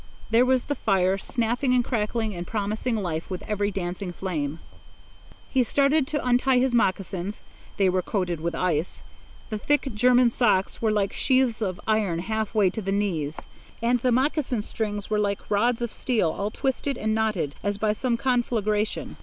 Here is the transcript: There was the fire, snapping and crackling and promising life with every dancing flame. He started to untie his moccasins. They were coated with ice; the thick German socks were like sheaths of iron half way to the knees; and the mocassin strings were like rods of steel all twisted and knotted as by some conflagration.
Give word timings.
There 0.31 0.47
was 0.47 0.65
the 0.65 0.73
fire, 0.73 1.19
snapping 1.19 1.75
and 1.75 1.85
crackling 1.85 2.33
and 2.33 2.47
promising 2.47 2.95
life 2.95 3.29
with 3.29 3.43
every 3.43 3.69
dancing 3.69 4.11
flame. 4.11 4.57
He 5.51 5.63
started 5.63 6.07
to 6.07 6.25
untie 6.27 6.57
his 6.57 6.73
moccasins. 6.73 7.43
They 7.77 7.87
were 7.87 8.01
coated 8.01 8.41
with 8.41 8.55
ice; 8.55 9.03
the 9.51 9.59
thick 9.59 9.89
German 9.93 10.31
socks 10.31 10.81
were 10.81 10.91
like 10.91 11.13
sheaths 11.13 11.61
of 11.61 11.79
iron 11.87 12.17
half 12.17 12.55
way 12.55 12.71
to 12.71 12.81
the 12.81 12.91
knees; 12.91 13.45
and 13.79 13.99
the 13.99 14.11
mocassin 14.11 14.63
strings 14.63 15.11
were 15.11 15.19
like 15.19 15.51
rods 15.51 15.83
of 15.83 15.93
steel 15.93 16.31
all 16.31 16.49
twisted 16.49 16.97
and 16.97 17.13
knotted 17.13 17.53
as 17.61 17.77
by 17.77 17.93
some 17.93 18.17
conflagration. 18.17 19.17